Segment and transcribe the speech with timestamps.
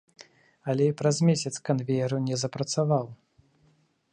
[0.71, 3.05] Але і праз месяц канвеер не запрацаваў.